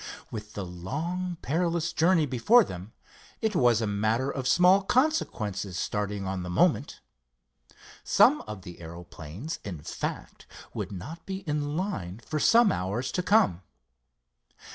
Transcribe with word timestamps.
With 0.31 0.53
the 0.53 0.65
long 0.65 1.37
perilous 1.43 1.93
journey 1.93 2.25
before 2.25 2.63
them, 2.63 2.91
it 3.39 3.55
was 3.55 3.81
a 3.81 3.85
matter 3.85 4.31
of 4.31 4.47
small 4.47 4.81
consequence 4.81 5.63
starting 5.77 6.25
on 6.25 6.41
the 6.41 6.49
moment. 6.49 7.01
Some 8.03 8.41
of 8.47 8.63
the 8.63 8.79
aeroplanes, 8.79 9.59
in 9.63 9.83
fact, 9.83 10.47
would 10.73 10.91
not 10.91 11.23
be 11.27 11.41
in 11.41 11.77
line 11.77 12.19
for 12.25 12.39
some 12.39 12.71
hours 12.71 13.11
to 13.11 13.21
come. 13.21 13.61